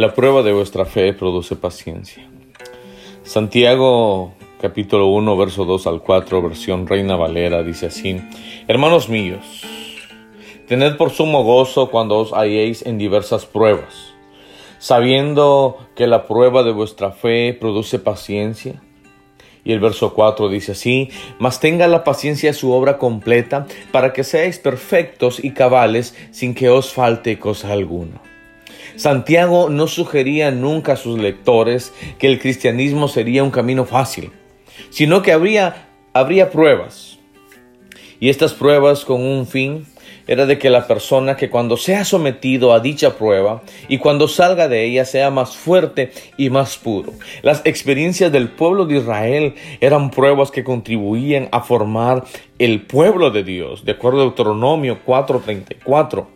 La 0.00 0.14
prueba 0.14 0.42
de 0.42 0.54
vuestra 0.54 0.86
fe 0.86 1.12
produce 1.12 1.56
paciencia. 1.56 2.26
Santiago 3.22 4.32
capítulo 4.58 5.08
1, 5.08 5.36
verso 5.36 5.66
2 5.66 5.86
al 5.88 6.00
4, 6.00 6.40
versión 6.40 6.86
Reina 6.86 7.16
Valera, 7.16 7.62
dice 7.62 7.88
así, 7.88 8.18
Hermanos 8.66 9.10
míos, 9.10 9.44
tened 10.66 10.96
por 10.96 11.10
sumo 11.10 11.44
gozo 11.44 11.90
cuando 11.90 12.16
os 12.16 12.32
halléis 12.32 12.80
en 12.86 12.96
diversas 12.96 13.44
pruebas, 13.44 14.14
sabiendo 14.78 15.76
que 15.94 16.06
la 16.06 16.26
prueba 16.26 16.62
de 16.62 16.72
vuestra 16.72 17.10
fe 17.10 17.52
produce 17.52 17.98
paciencia. 17.98 18.80
Y 19.64 19.72
el 19.72 19.80
verso 19.80 20.14
4 20.14 20.48
dice 20.48 20.72
así, 20.72 21.10
mas 21.38 21.60
tenga 21.60 21.86
la 21.88 22.04
paciencia 22.04 22.54
su 22.54 22.72
obra 22.72 22.96
completa, 22.96 23.66
para 23.92 24.14
que 24.14 24.24
seáis 24.24 24.58
perfectos 24.58 25.44
y 25.44 25.50
cabales 25.50 26.16
sin 26.30 26.54
que 26.54 26.70
os 26.70 26.90
falte 26.90 27.38
cosa 27.38 27.70
alguna. 27.70 28.29
Santiago 29.00 29.70
no 29.70 29.86
sugería 29.86 30.50
nunca 30.50 30.92
a 30.92 30.96
sus 30.96 31.18
lectores 31.18 31.94
que 32.18 32.26
el 32.26 32.38
cristianismo 32.38 33.08
sería 33.08 33.42
un 33.42 33.50
camino 33.50 33.86
fácil, 33.86 34.30
sino 34.90 35.22
que 35.22 35.32
habría, 35.32 35.88
habría 36.12 36.50
pruebas. 36.50 37.18
Y 38.20 38.28
estas 38.28 38.52
pruebas 38.52 39.06
con 39.06 39.22
un 39.22 39.46
fin 39.46 39.86
era 40.26 40.44
de 40.44 40.58
que 40.58 40.68
la 40.68 40.86
persona 40.86 41.34
que 41.34 41.48
cuando 41.48 41.78
sea 41.78 42.04
sometido 42.04 42.74
a 42.74 42.80
dicha 42.80 43.16
prueba 43.16 43.62
y 43.88 43.96
cuando 43.96 44.28
salga 44.28 44.68
de 44.68 44.84
ella 44.84 45.06
sea 45.06 45.30
más 45.30 45.56
fuerte 45.56 46.12
y 46.36 46.50
más 46.50 46.76
puro. 46.76 47.14
Las 47.40 47.62
experiencias 47.64 48.30
del 48.30 48.50
pueblo 48.50 48.84
de 48.84 48.98
Israel 48.98 49.54
eran 49.80 50.10
pruebas 50.10 50.50
que 50.50 50.62
contribuían 50.62 51.48
a 51.52 51.62
formar 51.62 52.24
el 52.58 52.82
pueblo 52.82 53.30
de 53.30 53.44
Dios, 53.44 53.86
de 53.86 53.92
acuerdo 53.92 54.20
a 54.20 54.24
Deuteronomio 54.24 54.98
4:34. 55.06 56.26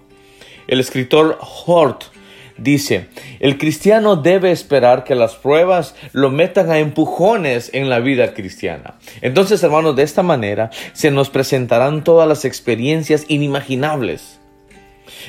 El 0.66 0.80
escritor 0.80 1.38
Hort 1.66 2.13
dice, 2.56 3.08
el 3.40 3.58
cristiano 3.58 4.16
debe 4.16 4.50
esperar 4.50 5.04
que 5.04 5.14
las 5.14 5.34
pruebas 5.34 5.94
lo 6.12 6.30
metan 6.30 6.70
a 6.70 6.78
empujones 6.78 7.70
en 7.72 7.88
la 7.88 8.00
vida 8.00 8.34
cristiana. 8.34 8.94
Entonces, 9.20 9.62
hermanos, 9.62 9.96
de 9.96 10.02
esta 10.02 10.22
manera 10.22 10.70
se 10.92 11.10
nos 11.10 11.30
presentarán 11.30 12.04
todas 12.04 12.28
las 12.28 12.44
experiencias 12.44 13.24
inimaginables. 13.28 14.40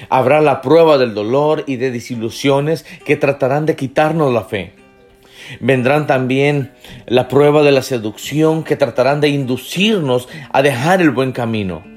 Habrá 0.09 0.41
la 0.41 0.61
prueba 0.61 0.97
del 0.97 1.13
dolor 1.13 1.63
y 1.67 1.75
de 1.77 1.91
desilusiones 1.91 2.85
que 3.05 3.15
tratarán 3.15 3.65
de 3.65 3.75
quitarnos 3.75 4.33
la 4.33 4.43
fe. 4.43 4.73
Vendrán 5.59 6.07
también 6.07 6.71
la 7.05 7.27
prueba 7.27 7.61
de 7.61 7.71
la 7.71 7.83
seducción 7.83 8.63
que 8.63 8.75
tratarán 8.75 9.21
de 9.21 9.29
inducirnos 9.29 10.27
a 10.51 10.61
dejar 10.63 11.01
el 11.01 11.11
buen 11.11 11.33
camino 11.33 11.94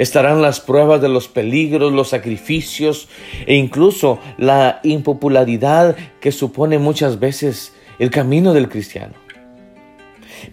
estarán 0.00 0.40
las 0.40 0.60
pruebas 0.60 1.02
de 1.02 1.10
los 1.10 1.28
peligros, 1.28 1.92
los 1.92 2.08
sacrificios 2.08 3.08
e 3.46 3.54
incluso 3.54 4.18
la 4.38 4.80
impopularidad 4.82 5.94
que 6.20 6.32
supone 6.32 6.78
muchas 6.78 7.20
veces 7.20 7.74
el 7.98 8.10
camino 8.10 8.54
del 8.54 8.70
cristiano. 8.70 9.12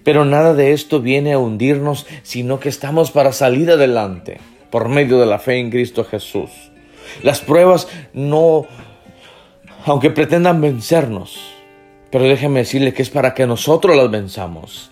Pero 0.03 0.25
nada 0.25 0.53
de 0.53 0.73
esto 0.73 0.99
viene 0.99 1.31
a 1.31 1.39
hundirnos, 1.39 2.05
sino 2.23 2.59
que 2.59 2.67
estamos 2.67 3.11
para 3.11 3.31
salir 3.31 3.71
adelante 3.71 4.41
por 4.69 4.89
medio 4.89 5.17
de 5.17 5.25
la 5.25 5.39
fe 5.39 5.59
en 5.59 5.69
Cristo 5.71 6.03
Jesús. 6.03 6.49
Las 7.23 7.39
pruebas 7.39 7.87
no, 8.11 8.65
aunque 9.85 10.09
pretendan 10.09 10.59
vencernos, 10.59 11.39
pero 12.11 12.25
déjeme 12.25 12.59
decirle 12.59 12.93
que 12.93 13.01
es 13.01 13.09
para 13.09 13.33
que 13.33 13.47
nosotros 13.47 13.95
las 13.95 14.11
venzamos. 14.11 14.91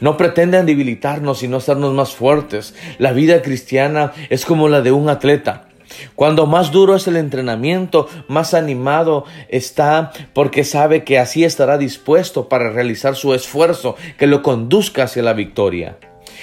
No 0.00 0.16
pretenden 0.16 0.66
debilitarnos, 0.66 1.38
sino 1.38 1.58
hacernos 1.58 1.92
más 1.94 2.14
fuertes. 2.14 2.74
La 2.98 3.12
vida 3.12 3.42
cristiana 3.42 4.12
es 4.30 4.44
como 4.44 4.68
la 4.68 4.80
de 4.80 4.92
un 4.92 5.08
atleta. 5.08 5.68
Cuando 6.14 6.46
más 6.46 6.70
duro 6.70 6.96
es 6.96 7.06
el 7.06 7.16
entrenamiento, 7.16 8.08
más 8.28 8.54
animado 8.54 9.24
está 9.48 10.12
porque 10.32 10.64
sabe 10.64 11.04
que 11.04 11.18
así 11.18 11.44
estará 11.44 11.78
dispuesto 11.78 12.48
para 12.48 12.70
realizar 12.70 13.14
su 13.14 13.34
esfuerzo 13.34 13.96
que 14.18 14.26
lo 14.26 14.42
conduzca 14.42 15.04
hacia 15.04 15.22
la 15.22 15.34
victoria. 15.34 15.98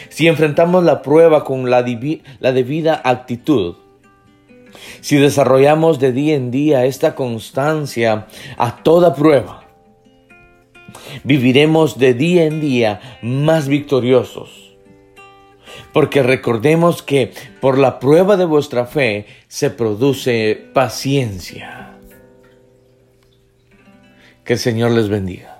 Si 0.10 0.28
enfrentamos 0.28 0.84
la 0.84 1.02
prueba 1.02 1.44
con 1.44 1.70
la, 1.70 1.84
la 2.40 2.52
debida 2.52 3.02
actitud, 3.04 3.76
si 5.02 5.18
desarrollamos 5.18 6.00
de 6.00 6.12
día 6.12 6.36
en 6.36 6.52
día 6.52 6.86
esta 6.86 7.16
constancia 7.16 8.28
a 8.58 8.84
toda 8.84 9.16
prueba, 9.16 9.59
viviremos 11.24 11.98
de 11.98 12.14
día 12.14 12.46
en 12.46 12.62
día 12.62 13.20
más 13.22 13.68
victoriosos. 13.68 14.76
Porque 15.94 16.24
recordemos 16.24 17.02
que 17.02 17.32
por 17.62 17.78
la 17.78 18.00
prueba 18.00 18.38
de 18.38 18.46
vuestra 18.46 18.86
fe 18.86 19.26
se 19.48 19.70
produce 19.70 20.70
paciencia. 20.74 21.98
Que 24.44 24.54
el 24.54 24.60
Señor 24.60 24.92
les 24.92 25.10
bendiga. 25.10 25.59